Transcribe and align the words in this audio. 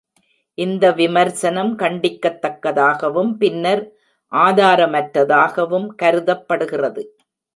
இந்த 0.57 0.85
விமர்சனம் 0.91 1.73
கண்டிக்கத்தக்கதாகவும் 1.79 3.31
பின்னர் 3.33 3.83
ஆதாரமற்றதாகவும் 4.31 5.87
கருதப்படுகிறது. 5.95 7.03